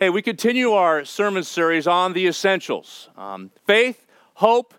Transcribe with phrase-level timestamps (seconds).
[0.00, 4.72] Hey, we continue our sermon series on the essentials um, faith, hope,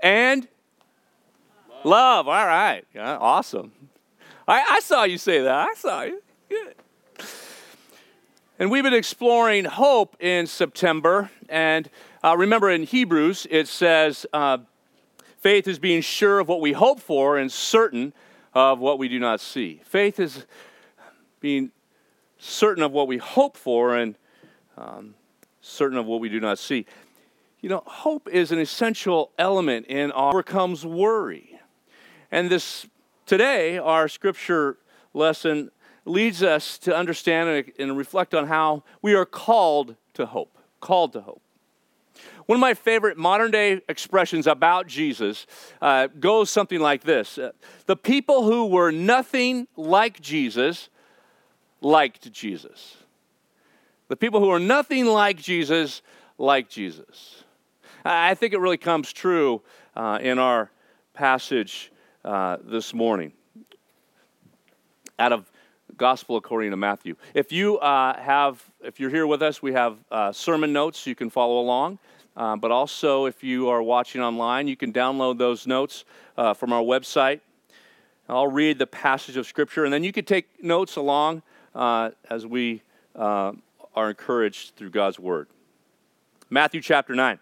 [0.00, 0.46] and
[1.70, 1.84] love.
[1.86, 2.28] love.
[2.28, 2.84] All right.
[2.94, 3.72] Yeah, awesome.
[4.46, 5.50] I, I saw you say that.
[5.50, 6.22] I saw you.
[6.50, 6.74] Good.
[8.58, 11.30] And we've been exploring hope in September.
[11.48, 11.88] And
[12.22, 14.58] uh, remember in Hebrews, it says uh,
[15.38, 18.12] faith is being sure of what we hope for and certain
[18.52, 19.80] of what we do not see.
[19.86, 20.44] Faith is
[21.40, 21.70] being
[22.36, 24.18] certain of what we hope for and
[24.76, 25.14] um,
[25.60, 26.86] certain of what we do not see.
[27.60, 31.58] You know, hope is an essential element in overcomes worry.
[32.30, 32.86] And this
[33.24, 34.76] today, our scripture
[35.14, 35.70] lesson
[36.04, 40.56] leads us to understand and, and reflect on how we are called to hope.
[40.80, 41.42] Called to hope.
[42.46, 45.46] One of my favorite modern day expressions about Jesus
[45.82, 47.50] uh, goes something like this uh,
[47.86, 50.88] The people who were nothing like Jesus
[51.80, 52.98] liked Jesus.
[54.08, 56.00] The people who are nothing like Jesus
[56.38, 57.42] like Jesus.
[58.04, 59.62] I think it really comes true
[59.96, 60.70] uh, in our
[61.12, 61.90] passage
[62.24, 63.32] uh, this morning
[65.18, 65.50] out of
[65.96, 67.16] Gospel according to Matthew.
[67.34, 71.16] If you uh, have, if you're here with us, we have uh, sermon notes you
[71.16, 71.98] can follow along.
[72.36, 76.04] Uh, but also, if you are watching online, you can download those notes
[76.36, 77.40] uh, from our website.
[78.28, 81.42] I'll read the passage of Scripture, and then you can take notes along
[81.74, 82.82] as we
[83.96, 85.48] are encouraged through God's word.
[86.50, 87.38] Matthew chapter 9.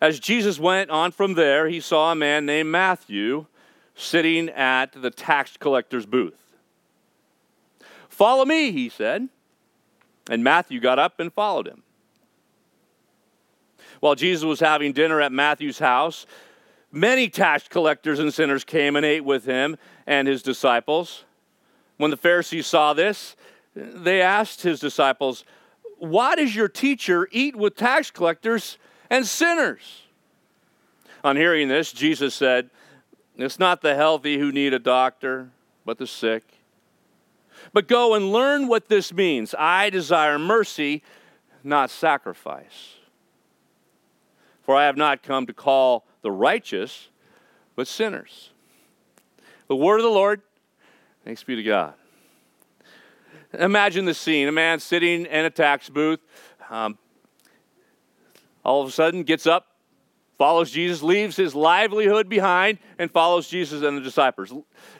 [0.00, 3.46] As Jesus went on from there, he saw a man named Matthew
[3.94, 6.56] sitting at the tax collector's booth.
[8.08, 9.28] Follow me, he said.
[10.28, 11.82] And Matthew got up and followed him.
[14.00, 16.26] While Jesus was having dinner at Matthew's house,
[16.90, 21.24] many tax collectors and sinners came and ate with him and his disciples.
[21.96, 23.36] When the Pharisees saw this,
[23.74, 25.44] they asked his disciples,
[25.98, 28.78] Why does your teacher eat with tax collectors
[29.10, 30.02] and sinners?
[31.24, 32.70] On hearing this, Jesus said,
[33.36, 35.50] It's not the healthy who need a doctor,
[35.84, 36.42] but the sick.
[37.72, 39.54] But go and learn what this means.
[39.58, 41.02] I desire mercy,
[41.62, 42.96] not sacrifice.
[44.62, 47.08] For I have not come to call the righteous,
[47.76, 48.50] but sinners.
[49.68, 50.42] The word of the Lord.
[51.24, 51.94] Thanks be to God.
[53.58, 56.20] Imagine the scene a man sitting in a tax booth,
[56.70, 56.96] um,
[58.64, 59.66] all of a sudden gets up,
[60.38, 64.52] follows Jesus, leaves his livelihood behind, and follows Jesus and the disciples.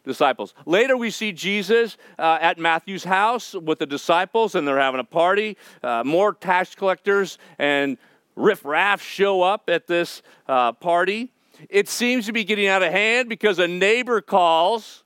[0.03, 0.53] disciples.
[0.65, 5.05] Later, we see Jesus uh, at Matthew's house with the disciples, and they're having a
[5.05, 5.57] party.
[5.81, 7.97] Uh, more tax collectors and
[8.35, 11.31] riffraff show up at this uh, party.
[11.69, 15.02] It seems to be getting out of hand because a neighbor calls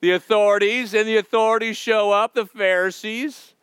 [0.00, 3.54] the authorities, and the authorities show up, the Pharisees.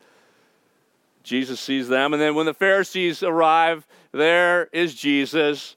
[1.24, 5.76] Jesus sees them, and then when the Pharisees arrive, there is Jesus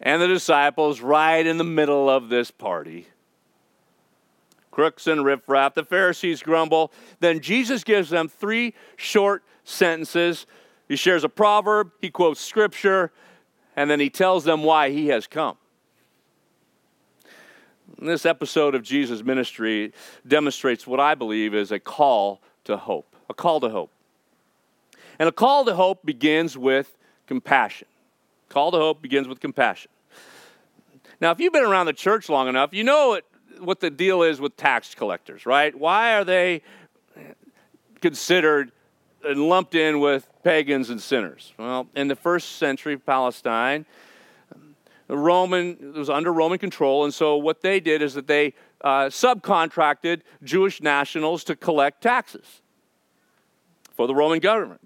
[0.00, 3.06] and the disciples right in the middle of this party.
[4.70, 6.92] Crooks and riffraff, the Pharisees grumble.
[7.18, 10.46] Then Jesus gives them three short sentences.
[10.88, 13.12] He shares a proverb, he quotes scripture,
[13.76, 15.56] and then he tells them why he has come.
[17.98, 19.92] This episode of Jesus' ministry
[20.26, 23.16] demonstrates what I believe is a call to hope.
[23.28, 23.90] A call to hope.
[25.18, 26.96] And a call to hope begins with
[27.26, 27.88] compassion.
[28.48, 29.90] Call to hope begins with compassion.
[31.20, 33.26] Now, if you've been around the church long enough, you know what,
[33.58, 35.74] what the deal is with tax collectors, right?
[35.74, 36.62] Why are they
[38.00, 38.72] considered
[39.22, 41.52] and lumped in with pagans and sinners?
[41.58, 43.84] Well, in the first century Palestine,
[45.16, 49.06] Roman, it was under Roman control, and so what they did is that they uh,
[49.06, 52.62] subcontracted Jewish nationals to collect taxes
[53.92, 54.80] for the Roman government.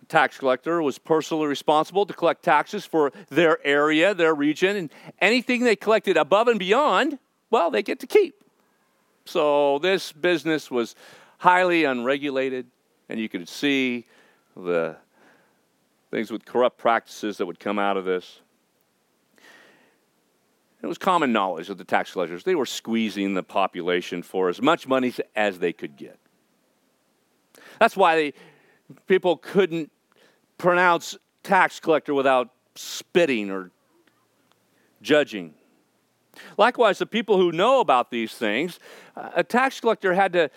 [0.00, 4.90] The tax collector was personally responsible to collect taxes for their area, their region, and
[5.20, 7.18] anything they collected above and beyond,
[7.50, 8.34] well, they get to keep.
[9.24, 10.96] So this business was
[11.38, 12.66] highly unregulated,
[13.08, 14.06] and you could see
[14.56, 14.96] the
[16.10, 18.40] things with corrupt practices that would come out of this.
[20.82, 22.44] It was common knowledge of the tax collectors.
[22.44, 26.18] They were squeezing the population for as much money as they could get.
[27.78, 28.34] That's why they,
[29.06, 29.90] people couldn't
[30.56, 33.70] pronounce tax collector without spitting or
[35.02, 35.54] judging.
[36.56, 38.78] Likewise, the people who know about these things,
[39.16, 40.50] a tax collector had to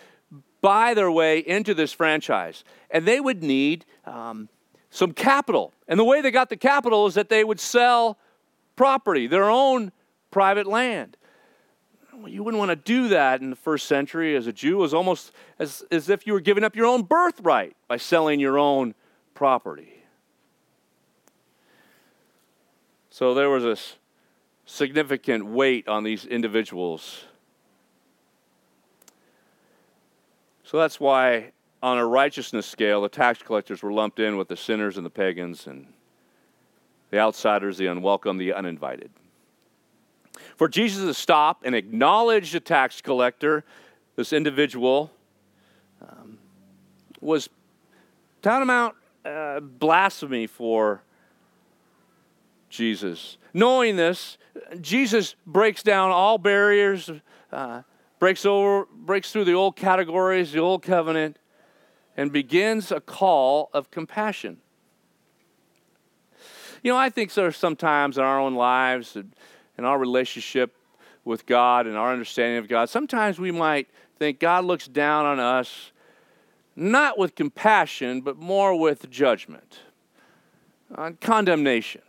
[0.61, 4.47] buy their way into this franchise, and they would need um,
[4.89, 5.73] some capital.
[5.87, 8.17] And the way they got the capital is that they would sell
[8.75, 9.91] property, their own
[10.33, 11.15] private land.
[12.11, 14.79] Well, You wouldn't want to do that in the first century as a Jew.
[14.79, 18.39] It was almost as, as if you were giving up your own birthright by selling
[18.39, 18.95] your own
[19.35, 20.03] property.
[23.11, 23.77] So there was a
[24.65, 27.25] significant weight on these individuals.
[30.63, 31.51] So that's why,
[31.83, 35.11] on a righteousness scale, the tax collectors were lumped in with the sinners and the
[35.11, 35.85] pagans, and
[37.11, 39.11] the outsiders, the unwelcome, the uninvited.
[40.55, 43.63] For Jesus to stop and acknowledge the tax collector,
[44.15, 45.11] this individual,
[46.01, 46.37] um,
[47.21, 47.49] was
[48.41, 48.95] tantamount
[49.25, 51.01] uh, blasphemy for
[52.69, 53.37] Jesus.
[53.53, 54.37] Knowing this,
[54.81, 57.11] Jesus breaks down all barriers,
[57.51, 57.83] uh,
[58.19, 61.37] breaks over, breaks through the old categories, the old covenant,
[62.17, 64.57] and begins a call of compassion.
[66.83, 69.15] You know, I think there are sometimes in our own lives,
[69.77, 70.75] in our relationship
[71.25, 73.87] with God and our understanding of God, sometimes we might
[74.19, 75.91] think God looks down on us
[76.75, 79.79] not with compassion, but more with judgment,
[80.95, 82.01] on condemnation.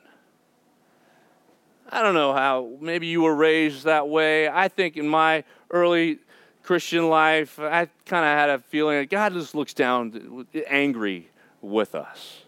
[1.90, 4.49] I don't know how, maybe you were raised that way.
[4.49, 6.19] I think in my early
[6.62, 11.28] Christian life, I kind of had a feeling that God just looks down angry
[11.60, 12.43] with us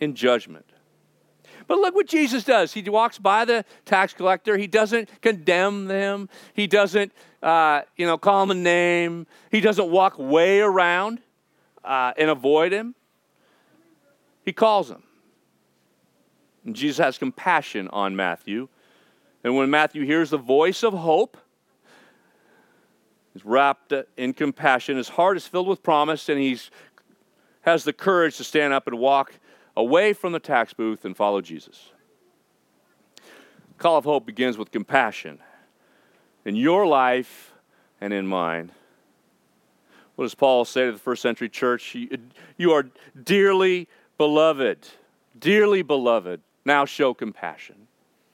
[0.00, 0.66] in judgment.
[1.66, 2.72] But look what Jesus does.
[2.72, 4.56] He walks by the tax collector.
[4.56, 6.28] He doesn't condemn them.
[6.52, 7.12] He doesn't,
[7.42, 9.26] uh, you know, call him a name.
[9.50, 11.20] He doesn't walk way around
[11.84, 12.94] uh, and avoid him.
[14.44, 15.02] He calls him.
[16.64, 18.68] And Jesus has compassion on Matthew.
[19.42, 21.36] And when Matthew hears the voice of hope,
[23.32, 24.96] he's wrapped in compassion.
[24.96, 26.58] His heart is filled with promise, and he
[27.62, 29.32] has the courage to stand up and walk
[29.76, 31.90] away from the tax booth and follow Jesus.
[33.78, 35.40] Call of Hope begins with compassion
[36.44, 37.52] in your life
[38.00, 38.70] and in mine.
[40.14, 41.96] What does Paul say to the first century church?
[42.56, 42.86] You are
[43.20, 44.88] dearly beloved,
[45.38, 46.40] dearly beloved.
[46.64, 47.88] Now show compassion.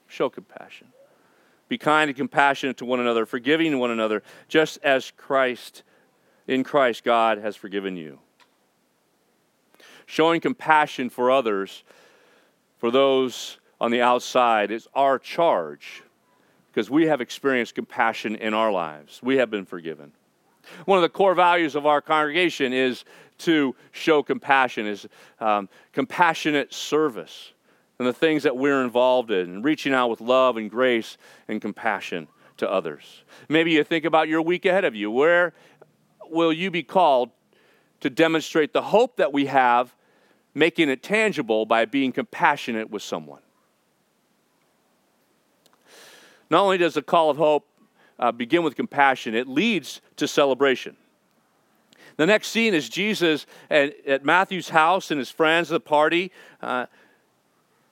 [0.06, 0.88] Show compassion.
[1.69, 5.84] Be kind and compassionate to one another, forgiving one another, just as Christ,
[6.46, 8.19] in Christ, God has forgiven you
[10.11, 11.85] showing compassion for others,
[12.79, 16.03] for those on the outside, is our charge
[16.67, 19.21] because we have experienced compassion in our lives.
[19.23, 20.11] We have been forgiven.
[20.85, 23.05] One of the core values of our congregation is
[23.39, 25.07] to show compassion, is
[25.39, 27.53] um, compassionate service
[28.01, 31.62] and the things that we're involved in, and reaching out with love and grace and
[31.62, 32.27] compassion
[32.57, 33.23] to others.
[33.49, 35.11] Maybe you think about your week ahead of you.
[35.11, 35.53] Where
[36.29, 37.31] will you be called
[38.01, 39.95] to demonstrate the hope that we have
[40.61, 43.41] making it tangible by being compassionate with someone.
[46.51, 47.67] Not only does the call of hope
[48.19, 50.99] uh, begin with compassion, it leads to celebration.
[52.19, 56.31] The next scene is Jesus at, at Matthew's house and his friends at the party.
[56.61, 56.85] Uh,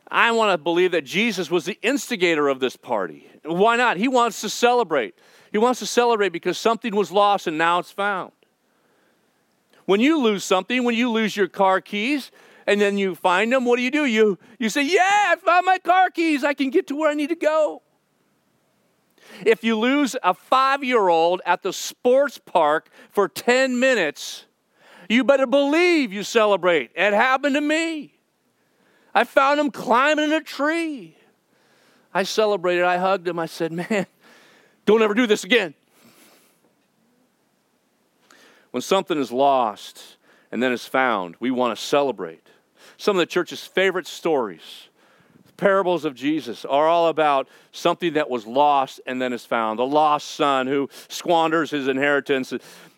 [0.07, 3.31] I want to believe that Jesus was the instigator of this party.
[3.47, 3.97] Why not?
[3.97, 5.15] He wants to celebrate.
[5.53, 8.33] He wants to celebrate because something was lost and now it's found.
[9.87, 12.31] When you lose something, when you lose your car keys,
[12.69, 14.05] and then you find them, what do you do?
[14.05, 16.45] You, you say, Yeah, I found my car keys.
[16.45, 17.81] I can get to where I need to go.
[19.45, 24.45] If you lose a five year old at the sports park for 10 minutes,
[25.09, 26.91] you better believe you celebrate.
[26.95, 28.13] It happened to me.
[29.15, 31.17] I found him climbing in a tree.
[32.13, 32.85] I celebrated.
[32.85, 33.39] I hugged him.
[33.39, 34.07] I said, Man,
[34.85, 35.73] don't ever do this again.
[38.73, 40.19] When something is lost
[40.53, 42.48] and then is found, we want to celebrate.
[42.99, 44.89] Some of the church's favorite stories,
[45.57, 49.79] parables of Jesus, are all about something that was lost and then is found.
[49.79, 52.53] The lost son who squanders his inheritance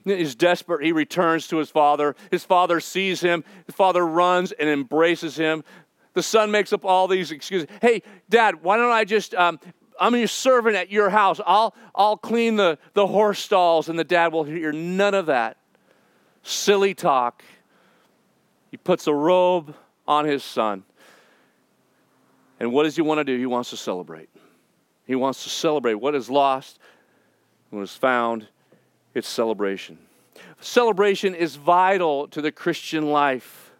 [0.06, 0.82] is desperate.
[0.82, 2.16] He returns to his father.
[2.30, 3.44] His father sees him.
[3.66, 5.64] His father runs and embraces him.
[6.14, 7.68] The son makes up all these excuses.
[7.82, 9.60] Hey, dad, why don't I just, um,
[10.00, 11.42] I'm your servant at your house.
[11.46, 13.90] I'll, I'll clean the, the horse stalls.
[13.90, 15.58] And the dad will hear none of that.
[16.42, 17.44] Silly talk.
[18.70, 19.74] He puts a robe
[20.10, 20.82] on his son.
[22.58, 23.38] And what does he want to do?
[23.38, 24.28] He wants to celebrate.
[25.06, 26.78] He wants to celebrate what is lost
[27.70, 28.48] what is found.
[29.14, 29.98] It's celebration.
[30.60, 33.72] Celebration is vital to the Christian life.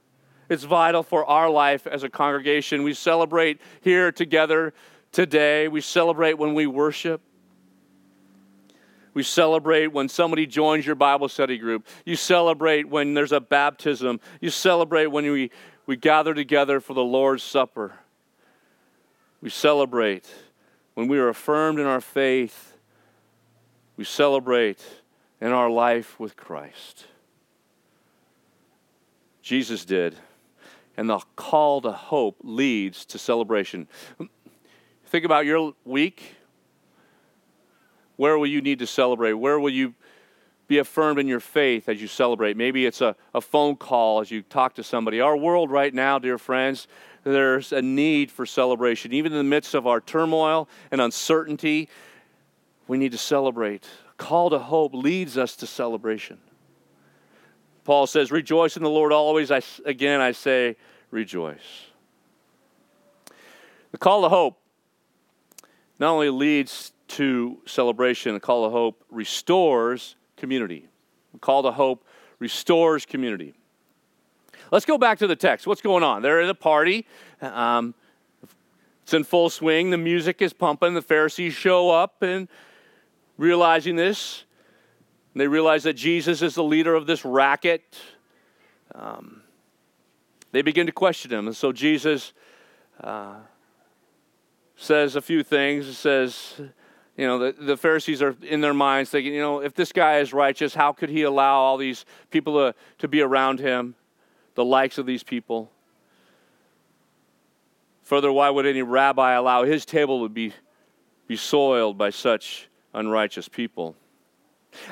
[0.49, 2.83] It's vital for our life as a congregation.
[2.83, 4.73] We celebrate here together
[5.13, 5.69] today.
[5.69, 7.21] We celebrate when we worship.
[9.13, 11.87] We celebrate when somebody joins your Bible study group.
[12.05, 14.21] You celebrate when there's a baptism.
[14.41, 15.51] You celebrate when we,
[15.87, 17.95] we gather together for the Lord's Supper.
[19.43, 20.33] We celebrate
[20.95, 22.71] when we are affirmed in our faith
[24.01, 24.83] we celebrate
[25.43, 27.05] in our life with Christ.
[29.43, 30.17] Jesus did.
[30.97, 33.89] And the call to hope leads to celebration.
[35.05, 36.37] Think about your week.
[38.21, 39.33] Where will you need to celebrate?
[39.33, 39.95] Where will you
[40.69, 42.55] be affirmed in your faith as you celebrate?
[42.55, 45.23] Maybe it's a, a phone call as you talk to somebody.
[45.23, 46.87] Our world right now, dear friends,
[47.25, 49.15] there's a need for celebration.
[49.15, 51.89] Even in the midst of our turmoil and uncertainty,
[52.89, 53.89] we need to celebrate.
[54.19, 56.37] Call to hope leads us to celebration.
[57.85, 59.51] Paul says, Rejoice in the Lord always.
[59.51, 60.77] I, again, I say,
[61.11, 61.87] rejoice.
[63.93, 64.61] The call to hope
[65.99, 70.89] not only leads to celebration, the call to hope restores community.
[71.33, 72.05] The call to hope
[72.39, 73.55] restores community.
[74.71, 75.67] Let's go back to the text.
[75.67, 76.23] What's going on?
[76.23, 77.07] They're at a party.
[77.41, 77.95] Um,
[79.03, 79.91] it's in full swing.
[79.91, 80.95] The music is pumping.
[80.95, 82.49] The Pharisees show up and
[83.37, 84.45] realizing this,
[85.35, 87.99] they realize that Jesus is the leader of this racket.
[88.95, 89.43] Um,
[90.53, 91.47] they begin to question him.
[91.47, 92.33] And so Jesus
[93.01, 93.37] uh,
[94.77, 95.87] says a few things.
[95.87, 96.61] He says,
[97.21, 100.21] you know, the, the Pharisees are in their minds thinking, you know, if this guy
[100.21, 103.95] is righteous, how could he allow all these people to, to be around him,
[104.55, 105.71] the likes of these people?
[108.05, 110.55] Further, why would any rabbi allow his table to be,
[111.27, 113.97] be soiled by such unrighteous people?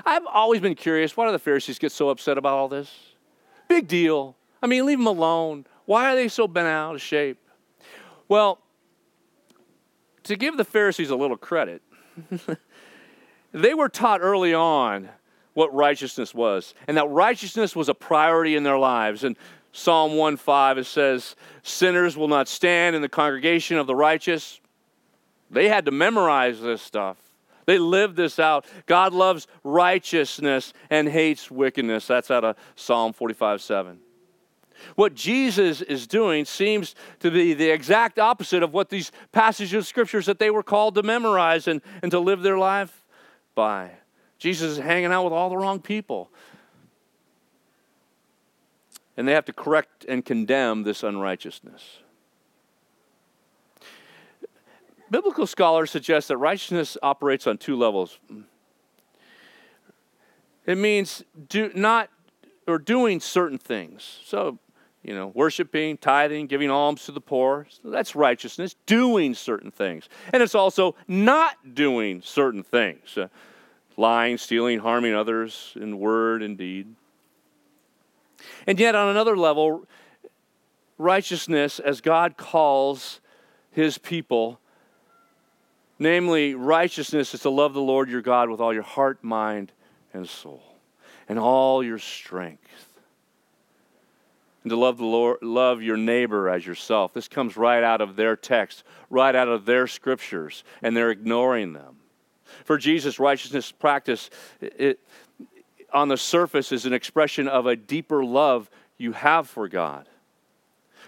[0.05, 2.93] I've always been curious why do the Pharisees get so upset about all this?
[3.69, 4.37] Big deal.
[4.63, 5.65] I mean, leave them alone.
[5.87, 7.39] Why are they so bent out of shape?
[8.29, 8.59] Well,
[10.25, 11.81] to give the Pharisees a little credit,
[13.53, 15.09] they were taught early on
[15.55, 19.25] what righteousness was, and that righteousness was a priority in their lives.
[19.25, 19.37] And
[19.73, 24.61] Psalm 1:5 it says, "Sinners will not stand in the congregation of the righteous."
[25.51, 27.17] They had to memorize this stuff.
[27.67, 28.67] They lived this out.
[28.87, 32.07] God loves righteousness and hates wickedness.
[32.07, 34.01] That's out of Psalm 45 7.
[34.95, 39.87] What Jesus is doing seems to be the exact opposite of what these passages of
[39.87, 43.05] scriptures that they were called to memorize and, and to live their life
[43.55, 43.91] by.
[44.39, 46.31] Jesus is hanging out with all the wrong people.
[49.17, 51.99] And they have to correct and condemn this unrighteousness.
[55.11, 58.19] Biblical scholars suggest that righteousness operates on two levels.
[60.67, 62.11] It means do not
[62.67, 64.21] or doing certain things.
[64.25, 64.59] So
[65.03, 67.67] you know, worshiping, tithing, giving alms to the poor.
[67.71, 70.09] So that's righteousness, doing certain things.
[70.33, 73.29] And it's also not doing certain things uh,
[73.97, 76.95] lying, stealing, harming others in word and deed.
[78.67, 79.87] And yet, on another level,
[80.97, 83.21] righteousness, as God calls
[83.71, 84.61] his people,
[85.99, 89.73] namely, righteousness is to love the Lord your God with all your heart, mind,
[90.13, 90.63] and soul,
[91.29, 92.88] and all your strength
[94.63, 97.13] and to love the Lord, love your neighbor as yourself.
[97.13, 101.73] This comes right out of their text, right out of their scriptures, and they're ignoring
[101.73, 101.97] them.
[102.65, 105.01] For Jesus, righteousness practice it,
[105.93, 110.09] on the surface is an expression of a deeper love you have for God.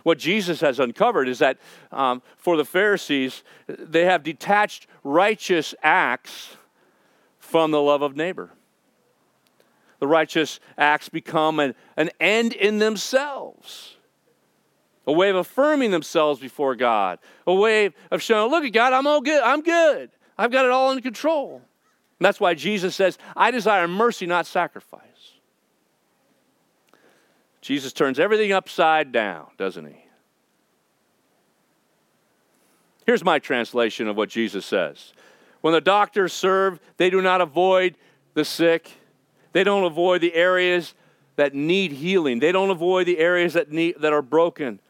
[0.02, 1.58] What Jesus has uncovered is that
[1.92, 6.56] um, for the Pharisees, they have detached righteous acts
[7.38, 8.50] from the love of neighbor
[10.00, 13.96] the righteous acts become an, an end in themselves.
[15.06, 17.18] A way of affirming themselves before God.
[17.46, 19.42] A way of showing, look at God, I'm all good.
[19.42, 20.10] I'm good.
[20.36, 21.56] I've got it all under control.
[21.56, 25.02] And that's why Jesus says, I desire mercy, not sacrifice.
[27.60, 30.04] Jesus turns everything upside down, doesn't he?
[33.04, 35.12] Here's my translation of what Jesus says
[35.60, 37.96] When the doctors serve, they do not avoid
[38.34, 38.92] the sick,
[39.52, 40.94] they don't avoid the areas
[41.36, 42.38] that need healing.
[42.38, 44.80] They don't avoid the areas that, need, that are broken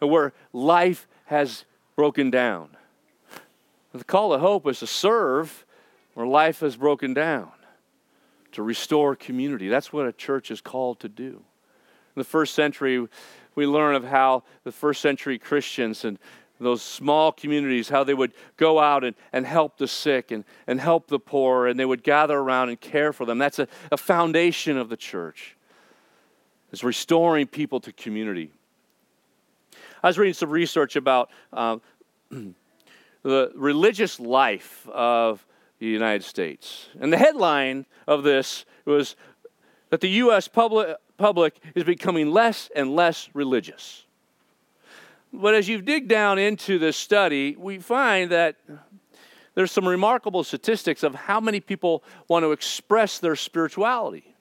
[0.00, 1.64] and where life has
[1.96, 2.70] broken down.
[3.92, 5.64] The call of hope is to serve
[6.14, 7.50] where life has broken down,
[8.52, 9.68] to restore community.
[9.68, 11.42] That's what a church is called to do.
[12.16, 13.06] In the first century,
[13.54, 16.18] we learn of how the first century Christians and
[16.60, 20.80] those small communities, how they would go out and, and help the sick and, and
[20.80, 23.38] help the poor, and they would gather around and care for them.
[23.38, 25.56] That's a, a foundation of the church,
[26.72, 28.50] is restoring people to community.
[30.02, 31.78] I was reading some research about uh,
[33.22, 35.44] the religious life of
[35.78, 36.88] the United States.
[37.00, 39.16] And the headline of this was
[39.90, 40.48] that the U.S.
[40.48, 44.04] public, public is becoming less and less religious.
[45.32, 48.56] But as you dig down into this study, we find that
[49.54, 54.34] there's some remarkable statistics of how many people want to express their spirituality.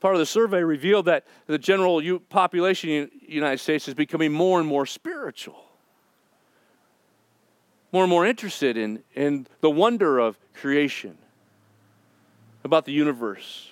[0.00, 4.32] Part of the survey revealed that the general population in the United States is becoming
[4.32, 5.64] more and more spiritual,
[7.92, 11.16] more and more interested in, in the wonder of creation,
[12.64, 13.70] about the universe,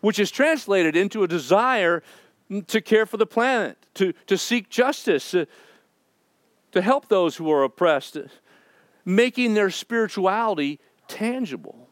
[0.00, 2.02] which is translated into a desire
[2.66, 5.46] to care for the planet, to, to seek justice, to,
[6.80, 8.16] help those who are oppressed,
[9.04, 10.78] making their spirituality
[11.08, 11.88] tangible.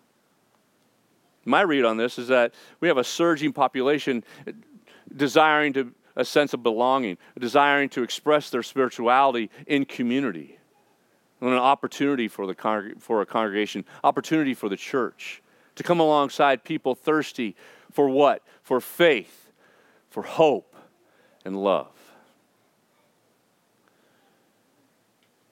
[1.44, 4.22] My read on this is that we have a surging population
[5.16, 10.58] desiring to a sense of belonging, desiring to express their spirituality in community,
[11.40, 15.42] and an opportunity for, the for a congregation, opportunity for the church
[15.76, 17.54] to come alongside people thirsty
[17.92, 18.42] for what?
[18.62, 19.52] For faith,
[20.10, 20.74] for hope,
[21.46, 21.86] and love.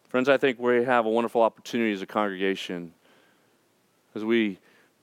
[0.09, 2.93] Friends, I think we have a wonderful opportunity as a congregation
[4.15, 4.59] as we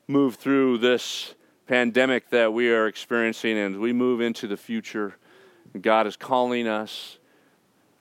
[0.08, 1.34] move through this
[1.66, 5.16] pandemic that we are experiencing and as we move into the future.
[5.80, 7.18] God is calling us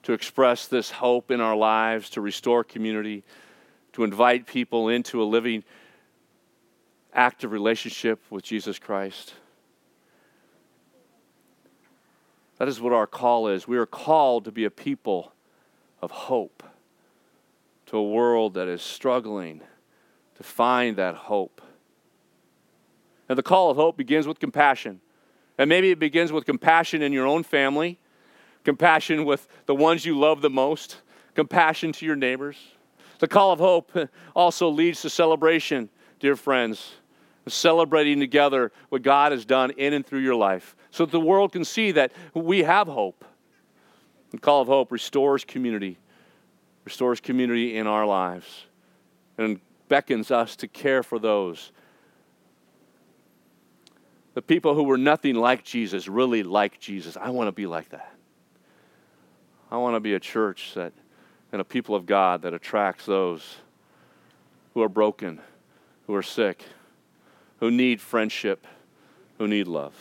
[0.02, 3.22] to express this hope in our lives, to restore community,
[3.92, 5.62] to invite people into a living,
[7.14, 9.34] active relationship with Jesus Christ.
[12.60, 13.66] That is what our call is.
[13.66, 15.32] We are called to be a people
[16.02, 16.62] of hope
[17.86, 19.62] to a world that is struggling
[20.36, 21.62] to find that hope.
[23.30, 25.00] And the call of hope begins with compassion.
[25.56, 27.98] And maybe it begins with compassion in your own family,
[28.62, 30.98] compassion with the ones you love the most,
[31.34, 32.58] compassion to your neighbors.
[33.20, 33.90] The call of hope
[34.36, 35.88] also leads to celebration,
[36.18, 36.92] dear friends,
[37.48, 41.52] celebrating together what God has done in and through your life so that the world
[41.52, 43.24] can see that we have hope.
[44.30, 45.98] The call of hope restores community
[46.84, 48.64] restores community in our lives,
[49.38, 51.72] and beckons us to care for those.
[54.34, 57.16] The people who were nothing like Jesus really like Jesus.
[57.16, 58.12] I want to be like that.
[59.70, 60.92] I want to be a church that
[61.52, 63.56] and a people of God that attracts those
[64.74, 65.40] who are broken,
[66.06, 66.64] who are sick,
[67.58, 68.66] who need friendship,
[69.38, 69.94] who need love.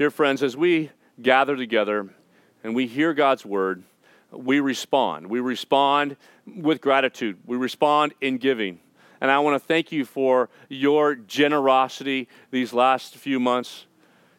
[0.00, 0.88] Dear friends, as we
[1.20, 2.08] gather together
[2.64, 3.82] and we hear God's word,
[4.32, 5.26] we respond.
[5.26, 7.36] We respond with gratitude.
[7.44, 8.80] We respond in giving.
[9.20, 13.84] And I want to thank you for your generosity these last few months,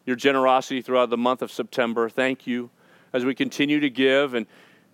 [0.04, 2.10] your generosity throughout the month of September.
[2.10, 2.72] Thank you
[3.14, 4.48] as we continue to give and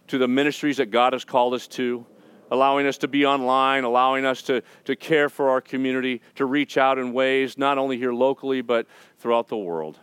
[0.07, 2.05] to the ministries that God has called us to,
[2.51, 6.77] allowing us to be online, allowing us to, to care for our community, to reach
[6.77, 8.85] out in ways not only here locally, but
[9.17, 9.97] throughout the world.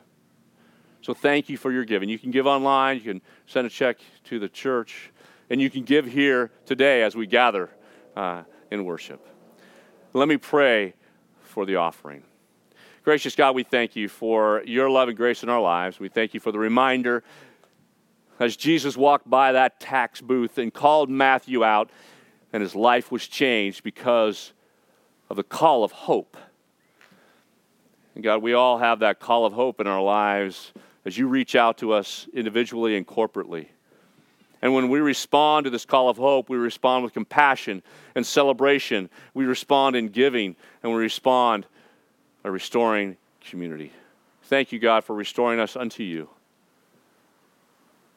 [1.04, 2.08] So thank you for your giving.
[2.08, 5.12] You can give online, you can send a check to the church,
[5.50, 7.68] and you can give here today as we gather
[8.16, 9.20] uh, in worship.
[10.14, 10.94] Let me pray
[11.42, 12.22] for the offering.
[13.02, 16.00] Gracious God, we thank you for your love and grace in our lives.
[16.00, 17.22] We thank you for the reminder
[18.40, 21.90] as Jesus walked by that tax booth and called Matthew out,
[22.50, 24.54] and his life was changed because
[25.28, 26.38] of the call of hope.
[28.14, 30.72] And God, we all have that call of hope in our lives
[31.04, 33.68] as you reach out to us individually and corporately.
[34.62, 37.82] And when we respond to this call of hope, we respond with compassion
[38.14, 39.10] and celebration.
[39.34, 41.66] We respond in giving, and we respond
[42.42, 43.92] by restoring community.
[44.44, 46.30] Thank you, God, for restoring us unto you.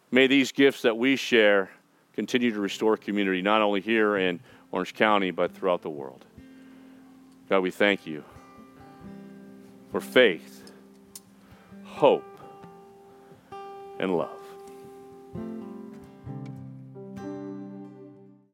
[0.09, 1.69] May these gifts that we share
[2.13, 4.39] continue to restore community, not only here in
[4.71, 6.25] Orange County, but throughout the world.
[7.49, 8.23] God, we thank you
[9.91, 10.71] for faith,
[11.83, 12.36] hope,
[13.99, 14.36] and love.